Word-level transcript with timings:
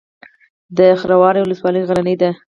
د 0.77 0.79
خروار 1.01 1.35
ولسوالۍ 1.39 1.81
غرنۍ 1.89 2.15
ده 2.21 2.31